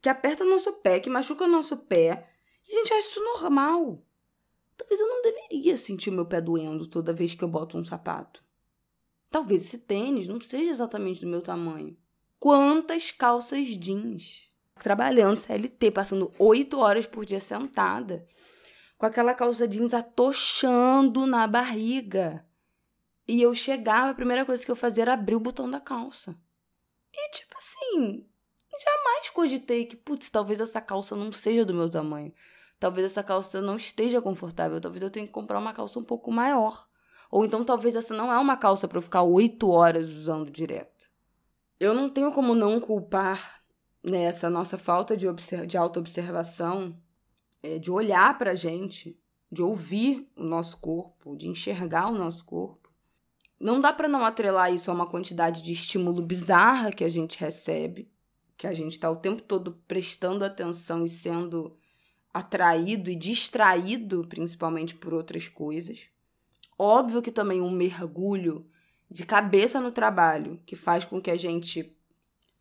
que 0.00 0.08
aperta 0.08 0.44
nosso 0.44 0.72
pé, 0.74 1.00
que 1.00 1.10
machuca 1.10 1.46
nosso 1.46 1.76
pé, 1.76 2.30
e 2.68 2.74
a 2.74 2.78
gente 2.78 2.92
acha 2.92 3.08
isso 3.08 3.24
normal. 3.24 4.04
Talvez 4.76 5.00
eu 5.00 5.08
não 5.08 5.22
deveria 5.22 5.76
sentir 5.76 6.10
meu 6.10 6.24
pé 6.24 6.40
doendo 6.40 6.86
toda 6.86 7.12
vez 7.12 7.34
que 7.34 7.42
eu 7.42 7.48
boto 7.48 7.76
um 7.76 7.84
sapato. 7.84 8.44
Talvez 9.30 9.64
esse 9.64 9.78
tênis 9.78 10.28
não 10.28 10.40
seja 10.40 10.70
exatamente 10.70 11.20
do 11.20 11.26
meu 11.26 11.42
tamanho. 11.42 11.96
Quantas 12.38 13.10
calças 13.10 13.66
jeans? 13.66 14.49
Trabalhando 14.82 15.40
CLT, 15.40 15.90
passando 15.90 16.32
oito 16.38 16.78
horas 16.80 17.06
por 17.06 17.24
dia 17.24 17.40
sentada, 17.40 18.26
com 18.96 19.06
aquela 19.06 19.34
calça 19.34 19.68
jeans 19.68 19.92
atochando 19.92 21.26
na 21.26 21.46
barriga. 21.46 22.46
E 23.28 23.40
eu 23.42 23.54
chegava, 23.54 24.10
a 24.10 24.14
primeira 24.14 24.44
coisa 24.44 24.64
que 24.64 24.70
eu 24.70 24.76
fazia 24.76 25.02
era 25.02 25.12
abrir 25.12 25.36
o 25.36 25.40
botão 25.40 25.70
da 25.70 25.78
calça. 25.78 26.34
E 27.12 27.30
tipo 27.30 27.54
assim, 27.58 28.26
jamais 28.82 29.28
cogitei 29.28 29.84
que, 29.84 29.96
putz, 29.96 30.30
talvez 30.30 30.60
essa 30.60 30.80
calça 30.80 31.14
não 31.14 31.30
seja 31.32 31.64
do 31.64 31.74
meu 31.74 31.90
tamanho. 31.90 32.32
Talvez 32.78 33.06
essa 33.06 33.22
calça 33.22 33.60
não 33.60 33.76
esteja 33.76 34.22
confortável. 34.22 34.80
Talvez 34.80 35.02
eu 35.02 35.10
tenha 35.10 35.26
que 35.26 35.32
comprar 35.32 35.58
uma 35.58 35.74
calça 35.74 35.98
um 35.98 36.04
pouco 36.04 36.32
maior. 36.32 36.88
Ou 37.30 37.44
então 37.44 37.64
talvez 37.64 37.94
essa 37.94 38.14
não 38.14 38.32
é 38.32 38.38
uma 38.38 38.56
calça 38.56 38.88
para 38.88 38.98
eu 38.98 39.02
ficar 39.02 39.22
oito 39.22 39.70
horas 39.70 40.08
usando 40.08 40.50
direto. 40.50 41.08
Eu 41.78 41.94
não 41.94 42.08
tenho 42.08 42.32
como 42.32 42.54
não 42.54 42.80
culpar 42.80 43.59
né, 44.02 44.24
essa 44.24 44.48
nossa 44.48 44.78
falta 44.78 45.16
de, 45.16 45.26
de 45.66 45.76
auto-observação, 45.76 46.96
é, 47.62 47.78
de 47.78 47.90
olhar 47.90 48.36
para 48.38 48.52
a 48.52 48.54
gente, 48.54 49.18
de 49.50 49.62
ouvir 49.62 50.30
o 50.36 50.44
nosso 50.44 50.76
corpo, 50.78 51.36
de 51.36 51.48
enxergar 51.48 52.08
o 52.08 52.16
nosso 52.16 52.44
corpo. 52.44 52.90
Não 53.58 53.80
dá 53.80 53.92
para 53.92 54.08
não 54.08 54.24
atrelar 54.24 54.72
isso 54.72 54.90
a 54.90 54.94
uma 54.94 55.06
quantidade 55.06 55.62
de 55.62 55.72
estímulo 55.72 56.22
bizarra 56.22 56.90
que 56.90 57.04
a 57.04 57.10
gente 57.10 57.38
recebe, 57.38 58.10
que 58.56 58.66
a 58.66 58.72
gente 58.72 58.92
está 58.92 59.10
o 59.10 59.16
tempo 59.16 59.42
todo 59.42 59.72
prestando 59.86 60.44
atenção 60.44 61.04
e 61.04 61.08
sendo 61.08 61.76
atraído 62.32 63.10
e 63.10 63.14
distraído, 63.14 64.26
principalmente 64.28 64.94
por 64.94 65.12
outras 65.12 65.48
coisas. 65.48 66.08
Óbvio 66.78 67.20
que 67.20 67.30
também 67.30 67.60
um 67.60 67.70
mergulho 67.70 68.66
de 69.10 69.26
cabeça 69.26 69.80
no 69.80 69.90
trabalho, 69.90 70.58
que 70.64 70.76
faz 70.76 71.04
com 71.04 71.20
que 71.20 71.30
a 71.30 71.36
gente. 71.36 71.94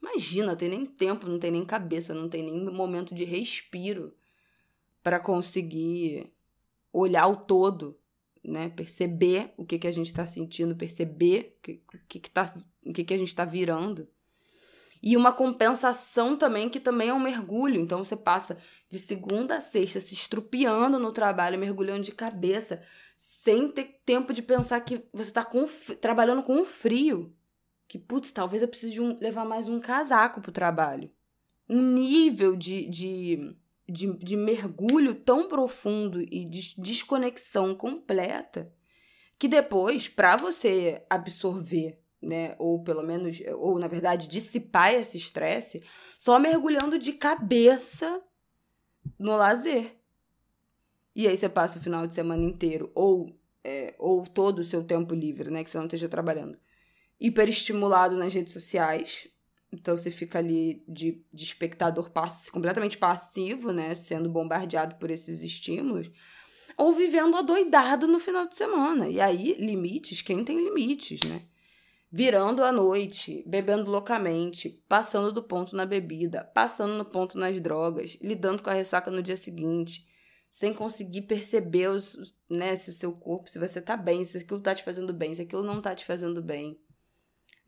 Imagina, 0.02 0.56
tem 0.56 0.70
nem 0.70 0.86
tempo, 0.86 1.28
não 1.28 1.40
tem 1.40 1.52
nem 1.52 1.66
cabeça, 1.66 2.14
não 2.14 2.30
tem 2.30 2.44
nem 2.44 2.64
momento 2.66 3.14
de 3.14 3.24
respiro 3.24 4.14
para 5.04 5.20
conseguir 5.20 6.32
olhar 6.92 7.28
o 7.28 7.36
todo, 7.36 7.98
né? 8.44 8.70
Perceber 8.70 9.54
o 9.58 9.66
que, 9.66 9.78
que 9.78 9.88
a 9.88 9.92
gente 9.92 10.08
está 10.08 10.26
sentindo, 10.26 10.76
perceber 10.76 11.58
o 11.58 11.62
que, 11.62 11.82
que, 12.08 12.20
que, 12.20 12.30
tá, 12.30 12.54
o 12.86 12.94
que, 12.94 13.04
que 13.04 13.14
a 13.14 13.18
gente 13.18 13.28
está 13.28 13.46
virando. 13.46 14.08
E 15.02 15.16
uma 15.16 15.32
compensação 15.32 16.36
também, 16.36 16.70
que 16.70 16.80
também 16.80 17.10
é 17.10 17.14
um 17.14 17.20
mergulho. 17.20 17.80
Então 17.80 18.04
você 18.04 18.16
passa 18.16 18.58
de 18.90 19.00
segunda 19.00 19.58
a 19.58 19.62
sexta 19.62 20.00
se 20.00 20.14
estrupiando 20.14 21.00
no 21.00 21.12
trabalho, 21.12 21.60
mergulhando 21.60 22.04
de 22.04 22.12
cabeça, 22.12 22.82
sem 23.18 23.70
ter 23.70 24.02
tempo 24.06 24.34
de 24.34 24.42
pensar 24.42 24.80
que 24.82 25.04
você 25.14 25.30
está 25.30 25.48
trabalhando 26.02 26.44
com 26.44 26.66
frio. 26.66 27.34
Que, 27.90 28.00
putz, 28.00 28.32
talvez 28.32 28.62
eu 28.62 28.70
precise 28.70 28.94
de 28.94 29.02
um, 29.02 29.20
levar 29.20 29.44
mais 29.44 29.68
um 29.68 29.82
casaco 29.82 30.40
pro 30.40 30.54
trabalho. 30.54 31.12
Um 31.68 31.82
nível 31.82 32.56
de, 32.56 32.88
de, 32.88 33.56
de, 33.86 34.14
de 34.18 34.38
mergulho 34.38 35.14
tão 35.14 35.50
profundo 35.50 36.22
e 36.22 36.46
de 36.46 36.82
desconexão 36.82 37.76
completa 37.76 38.72
que 39.38 39.48
depois, 39.48 40.08
para 40.08 40.38
você 40.38 41.06
absorver 41.10 42.00
né? 42.22 42.56
Ou 42.60 42.84
pelo 42.84 43.04
menos, 43.04 43.40
ou 43.56 43.80
na 43.80 43.88
verdade, 43.88 44.28
dissipar 44.28 44.94
esse 44.94 45.18
estresse 45.18 45.82
só 46.18 46.38
mergulhando 46.40 47.00
de 47.00 47.14
cabeça 47.14 48.22
no 49.18 49.36
lazer. 49.36 49.96
E 51.16 51.28
aí 51.28 51.36
você 51.36 51.50
passa 51.50 51.80
o 51.80 51.82
final 51.82 52.06
de 52.06 52.14
semana 52.14 52.44
inteiro, 52.44 52.92
ou, 52.94 53.38
é, 53.64 53.96
ou 53.98 54.26
todo 54.26 54.60
o 54.60 54.64
seu 54.64 54.84
tempo 54.84 55.14
livre, 55.14 55.50
né? 55.50 55.64
Que 55.64 55.70
você 55.70 55.78
não 55.78 55.86
esteja 55.86 56.10
trabalhando. 56.10 56.58
Hiperestimulado 57.20 58.16
nas 58.16 58.34
redes 58.34 58.54
sociais. 58.54 59.28
Então 59.72 59.96
você 59.96 60.10
fica 60.10 60.40
ali 60.40 60.84
de, 60.88 61.24
de 61.32 61.44
espectador 61.44 62.10
pass 62.10 62.50
completamente 62.50 62.98
passivo, 62.98 63.72
né? 63.72 63.94
Sendo 63.96 64.30
bombardeado 64.30 64.96
por 64.96 65.12
esses 65.12 65.44
estímulos. 65.44 66.10
Ou 66.78 66.94
vivendo 66.94 67.36
adoidado 67.36 68.08
no 68.08 68.20
final 68.20 68.48
de 68.48 68.56
semana. 68.56 69.10
E 69.10 69.20
aí, 69.20 69.56
limites, 69.60 70.22
quem 70.22 70.44
tem 70.44 70.58
limites, 70.64 71.20
né? 71.28 71.42
virando 72.12 72.64
a 72.64 72.72
noite, 72.72 73.44
bebendo 73.46 73.90
loucamente, 73.90 74.84
passando 74.88 75.32
do 75.32 75.44
ponto 75.44 75.76
na 75.76 75.86
bebida, 75.86 76.44
passando 76.44 76.94
no 76.94 77.06
ponto 77.06 77.38
nas 77.38 77.60
drogas, 77.62 78.18
lidando 78.22 78.64
com 78.64 78.70
a 78.70 78.74
ressaca 78.74 79.12
no 79.12 79.22
dia 79.22 79.38
seguinte, 79.38 80.08
sem 80.50 80.74
conseguir 80.74 81.24
perceber 81.24 81.90
os, 81.90 82.34
né, 82.50 82.76
se 82.76 82.90
o 82.90 82.94
seu 82.94 83.12
corpo, 83.12 83.50
se 83.50 83.60
você 83.60 83.80
tá 83.80 83.96
bem, 83.96 84.26
se 84.26 84.40
aquilo 84.40 84.60
tá 84.60 84.74
te 84.74 84.84
fazendo 84.84 85.14
bem, 85.14 85.36
se 85.36 85.44
aquilo 85.44 85.62
não 85.62 85.80
tá 85.80 85.94
te 85.94 86.04
fazendo 86.04 86.42
bem. 86.42 86.80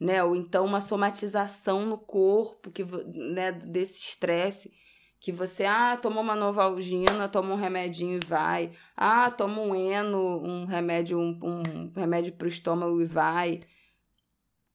Né? 0.02 0.24
Ou 0.24 0.36
então 0.36 0.66
uma 0.66 0.82
somatização 0.82 1.86
no 1.86 1.98
corpo 1.98 2.72
que, 2.72 2.84
né, 2.84 3.52
desse 3.52 4.00
estresse 4.00 4.72
que 5.20 5.32
você, 5.32 5.66
ah, 5.66 5.96
toma 6.02 6.20
uma 6.20 6.36
novalgina, 6.36 7.30
toma 7.30 7.54
um 7.54 7.56
remedinho 7.56 8.20
e 8.22 8.26
vai. 8.26 8.72
Ah, 8.98 9.30
toma 9.30 9.62
um 9.62 9.76
eno, 9.76 10.42
um 10.44 10.66
remédio, 10.66 11.20
um, 11.20 11.40
um 11.44 11.92
remédio 11.96 12.34
pro 12.34 12.48
estômago 12.48 13.00
e 13.00 13.06
vai. 13.06 13.60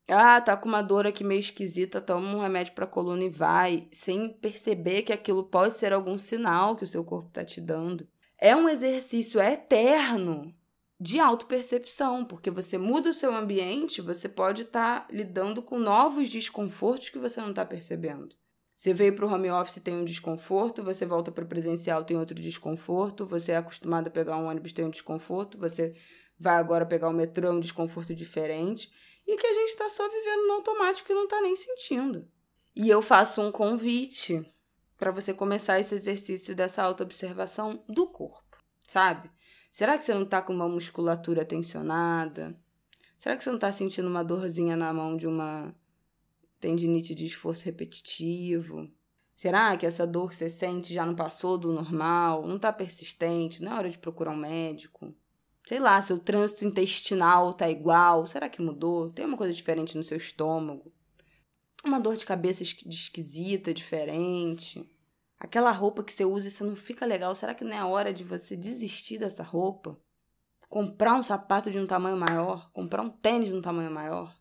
Ah, 0.08 0.40
tá 0.40 0.56
com 0.56 0.68
uma 0.68 0.82
dor 0.82 1.04
aqui 1.04 1.24
meio 1.24 1.40
esquisita, 1.40 2.00
toma 2.00 2.28
um 2.28 2.40
remédio 2.40 2.74
para 2.74 2.86
coluna 2.86 3.24
e 3.24 3.28
vai, 3.28 3.88
sem 3.90 4.28
perceber 4.28 5.02
que 5.02 5.12
aquilo 5.12 5.42
pode 5.42 5.76
ser 5.76 5.92
algum 5.92 6.16
sinal 6.16 6.76
que 6.76 6.84
o 6.84 6.86
seu 6.86 7.02
corpo 7.02 7.28
tá 7.30 7.44
te 7.44 7.60
dando. 7.60 8.06
É 8.38 8.54
um 8.54 8.68
exercício 8.68 9.40
eterno 9.40 10.54
de 10.98 11.20
autopercepção, 11.20 12.24
porque 12.24 12.50
você 12.50 12.78
muda 12.78 13.10
o 13.10 13.14
seu 13.14 13.34
ambiente, 13.34 14.00
você 14.00 14.28
pode 14.28 14.62
estar 14.62 15.00
tá 15.00 15.06
lidando 15.12 15.62
com 15.62 15.78
novos 15.78 16.30
desconfortos 16.30 17.10
que 17.10 17.18
você 17.18 17.40
não 17.40 17.50
está 17.50 17.64
percebendo. 17.64 18.34
Você 18.74 18.92
veio 18.92 19.14
para 19.14 19.26
o 19.26 19.32
home 19.32 19.50
office 19.50 19.80
tem 19.82 19.94
um 19.94 20.04
desconforto, 20.04 20.82
você 20.82 21.06
volta 21.06 21.32
para 21.32 21.44
o 21.44 21.48
presencial 21.48 22.04
tem 22.04 22.16
outro 22.16 22.34
desconforto, 22.34 23.24
você 23.26 23.52
é 23.52 23.56
acostumado 23.56 24.08
a 24.08 24.10
pegar 24.10 24.36
um 24.36 24.46
ônibus 24.46 24.72
tem 24.72 24.84
um 24.84 24.90
desconforto, 24.90 25.58
você 25.58 25.94
vai 26.38 26.56
agora 26.56 26.84
pegar 26.84 27.08
o 27.08 27.12
metrô 27.12 27.48
é 27.48 27.52
um 27.52 27.60
desconforto 27.60 28.14
diferente 28.14 28.90
e 29.26 29.36
que 29.36 29.46
a 29.46 29.54
gente 29.54 29.70
está 29.70 29.88
só 29.88 30.06
vivendo 30.08 30.46
no 30.46 30.52
automático 30.54 31.10
e 31.10 31.14
não 31.14 31.24
está 31.24 31.40
nem 31.40 31.56
sentindo. 31.56 32.28
E 32.74 32.88
eu 32.88 33.00
faço 33.00 33.40
um 33.40 33.50
convite 33.50 34.44
para 34.98 35.10
você 35.10 35.32
começar 35.32 35.80
esse 35.80 35.94
exercício 35.94 36.54
dessa 36.54 36.82
autoobservação 36.82 37.82
do 37.88 38.06
corpo, 38.06 38.58
sabe? 38.86 39.30
Será 39.76 39.98
que 39.98 40.04
você 40.04 40.14
não 40.14 40.22
está 40.22 40.40
com 40.40 40.54
uma 40.54 40.66
musculatura 40.66 41.44
tensionada? 41.44 42.58
Será 43.18 43.36
que 43.36 43.44
você 43.44 43.50
não 43.50 43.58
está 43.58 43.70
sentindo 43.70 44.08
uma 44.08 44.24
dorzinha 44.24 44.74
na 44.74 44.90
mão 44.90 45.18
de 45.18 45.26
uma 45.26 45.76
tendinite 46.58 47.14
de 47.14 47.26
esforço 47.26 47.66
repetitivo? 47.66 48.90
Será 49.36 49.76
que 49.76 49.84
essa 49.84 50.06
dor 50.06 50.30
que 50.30 50.34
você 50.34 50.48
sente 50.48 50.94
já 50.94 51.04
não 51.04 51.14
passou 51.14 51.58
do 51.58 51.74
normal? 51.74 52.46
Não 52.46 52.56
está 52.56 52.72
persistente? 52.72 53.62
Não 53.62 53.72
é 53.72 53.74
hora 53.74 53.90
de 53.90 53.98
procurar 53.98 54.30
um 54.30 54.36
médico? 54.36 55.14
Sei 55.68 55.78
lá, 55.78 56.00
seu 56.00 56.18
trânsito 56.18 56.64
intestinal 56.64 57.52
tá 57.52 57.68
igual. 57.68 58.26
Será 58.26 58.48
que 58.48 58.62
mudou? 58.62 59.10
Tem 59.10 59.26
uma 59.26 59.36
coisa 59.36 59.52
diferente 59.52 59.94
no 59.94 60.02
seu 60.02 60.16
estômago? 60.16 60.90
Uma 61.84 62.00
dor 62.00 62.16
de 62.16 62.24
cabeça 62.24 62.62
esquisita, 62.62 63.74
diferente. 63.74 64.90
Aquela 65.38 65.70
roupa 65.70 66.02
que 66.02 66.12
você 66.12 66.24
usa 66.24 66.48
e 66.48 66.50
você 66.50 66.64
não 66.64 66.74
fica 66.74 67.04
legal, 67.04 67.34
será 67.34 67.54
que 67.54 67.64
não 67.64 67.72
é 67.72 67.84
hora 67.84 68.12
de 68.12 68.24
você 68.24 68.56
desistir 68.56 69.18
dessa 69.18 69.42
roupa? 69.42 69.98
Comprar 70.68 71.14
um 71.14 71.22
sapato 71.22 71.70
de 71.70 71.78
um 71.78 71.86
tamanho 71.86 72.16
maior, 72.16 72.70
comprar 72.72 73.02
um 73.02 73.10
tênis 73.10 73.48
de 73.48 73.54
um 73.54 73.60
tamanho 73.60 73.90
maior, 73.90 74.34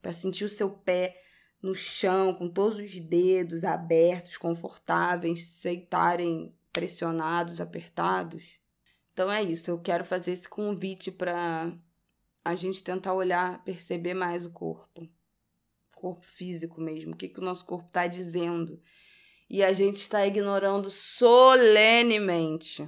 para 0.00 0.12
sentir 0.12 0.44
o 0.44 0.48
seu 0.48 0.70
pé 0.70 1.22
no 1.62 1.74
chão, 1.74 2.34
com 2.34 2.48
todos 2.48 2.78
os 2.78 3.00
dedos 3.00 3.64
abertos, 3.64 4.38
confortáveis, 4.38 5.46
sem 5.46 5.80
estarem 5.80 6.54
pressionados, 6.72 7.60
apertados. 7.60 8.58
Então 9.12 9.30
é 9.30 9.42
isso, 9.42 9.70
eu 9.70 9.80
quero 9.80 10.04
fazer 10.04 10.32
esse 10.32 10.48
convite 10.48 11.10
para 11.10 11.72
a 12.44 12.54
gente 12.54 12.82
tentar 12.82 13.12
olhar, 13.12 13.62
perceber 13.64 14.14
mais 14.14 14.46
o 14.46 14.50
corpo. 14.50 15.08
Corpo 15.94 16.24
físico 16.24 16.80
mesmo, 16.80 17.12
o 17.12 17.16
que, 17.16 17.28
que 17.28 17.40
o 17.40 17.44
nosso 17.44 17.66
corpo 17.66 17.88
está 17.88 18.06
dizendo. 18.06 18.80
E 19.50 19.62
a 19.62 19.72
gente 19.72 19.96
está 19.96 20.26
ignorando 20.26 20.90
solenemente, 20.90 22.86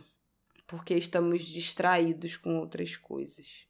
porque 0.67 0.95
estamos 0.95 1.47
distraídos 1.47 2.37
com 2.37 2.59
outras 2.59 2.97
coisas. 2.97 3.67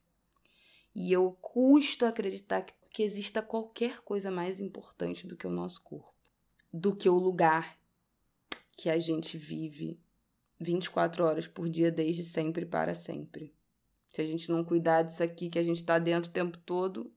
E 0.94 1.12
eu 1.12 1.32
custo 1.40 2.04
acreditar 2.04 2.62
que, 2.62 2.74
que 2.90 3.02
exista 3.02 3.40
qualquer 3.40 4.00
coisa 4.00 4.30
mais 4.30 4.58
importante 4.58 5.26
do 5.26 5.36
que 5.36 5.46
o 5.46 5.50
nosso 5.50 5.80
corpo, 5.82 6.14
do 6.72 6.96
que 6.96 7.08
o 7.08 7.16
lugar 7.16 7.78
que 8.76 8.90
a 8.90 8.98
gente 8.98 9.38
vive 9.38 10.00
24 10.58 11.24
horas 11.24 11.46
por 11.46 11.68
dia, 11.68 11.90
desde 11.90 12.24
sempre 12.24 12.66
para 12.66 12.94
sempre. 12.94 13.54
Se 14.12 14.20
a 14.20 14.26
gente 14.26 14.50
não 14.50 14.64
cuidar 14.64 15.02
disso 15.02 15.22
aqui 15.22 15.48
que 15.48 15.58
a 15.58 15.62
gente 15.62 15.84
tá 15.84 15.98
dentro 15.98 16.30
o 16.30 16.32
tempo 16.32 16.58
todo, 16.58 17.12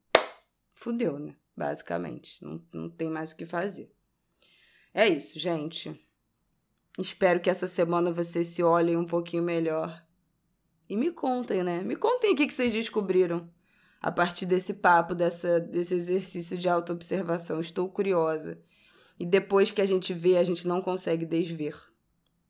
fudeu, 0.74 1.20
né? 1.20 1.36
Basicamente. 1.56 2.44
Não, 2.44 2.64
não 2.74 2.90
tem 2.90 3.10
mais 3.10 3.32
o 3.32 3.36
que 3.36 3.46
fazer. 3.46 3.93
É 4.94 5.08
isso, 5.08 5.40
gente. 5.40 6.00
Espero 7.00 7.40
que 7.40 7.50
essa 7.50 7.68
semana 7.68 8.12
vocês 8.12 8.48
se 8.50 8.62
olhem 8.62 8.96
um 8.96 9.06
pouquinho 9.06 9.42
melhor. 9.42 10.06
E 10.88 10.96
me 10.96 11.12
contem, 11.12 11.64
né? 11.64 11.82
Me 11.82 11.96
contem 11.96 12.34
o 12.34 12.36
que 12.36 12.52
vocês 12.52 12.72
descobriram 12.72 13.50
a 14.00 14.12
partir 14.12 14.46
desse 14.46 14.74
papo, 14.76 15.16
dessa, 15.16 15.60
desse 15.60 15.96
exercício 15.96 16.56
de 16.58 16.70
autoobservação. 16.70 17.60
Estou 17.60 17.90
curiosa. 17.90 18.62
E 19.20 19.26
depois 19.26 19.72
que 19.72 19.82
a 19.82 19.86
gente 19.86 20.14
vê, 20.14 20.38
a 20.38 20.44
gente 20.44 20.68
não 20.68 20.82
consegue 20.82 21.26
desver. 21.26 21.76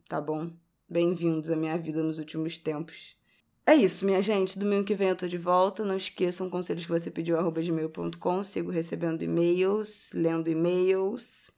Tá 0.10 0.20
bom? 0.20 0.52
Bem-vindos 0.90 1.50
à 1.50 1.56
minha 1.56 1.78
vida 1.78 2.04
nos 2.04 2.20
últimos 2.20 2.58
tempos. 2.58 3.16
É 3.66 3.74
isso, 3.74 4.06
minha 4.06 4.22
gente. 4.22 4.60
Domingo 4.60 4.84
que 4.84 4.96
vem 4.96 5.08
eu 5.08 5.16
tô 5.16 5.28
de 5.28 5.38
volta. 5.38 5.86
Não 5.86 5.96
esqueçam 5.96 6.50
conselhos 6.50 6.86
que 6.86 6.92
você 6.92 7.10
pediu, 7.10 7.40
arroba 7.40 7.62
gmail.com. 7.62 8.44
Sigo 8.44 8.70
recebendo 8.70 9.24
e-mails, 9.24 10.10
lendo 10.14 10.50
e-mails. 10.50 11.50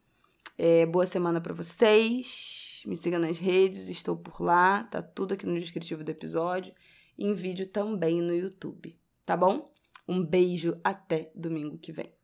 É, 0.58 0.86
boa 0.86 1.04
semana 1.04 1.38
para 1.40 1.52
vocês. 1.52 2.82
Me 2.86 2.96
siga 2.96 3.18
nas 3.18 3.38
redes, 3.38 3.88
estou 3.88 4.16
por 4.16 4.40
lá. 4.42 4.84
Tá 4.84 5.02
tudo 5.02 5.34
aqui 5.34 5.44
no 5.44 5.58
descritivo 5.58 6.02
do 6.02 6.10
episódio. 6.10 6.72
E 7.18 7.26
em 7.26 7.34
vídeo 7.34 7.66
também 7.66 8.22
no 8.22 8.34
YouTube. 8.34 8.98
Tá 9.24 9.36
bom? 9.36 9.70
Um 10.08 10.24
beijo 10.24 10.78
até 10.82 11.30
domingo 11.34 11.78
que 11.78 11.92
vem. 11.92 12.15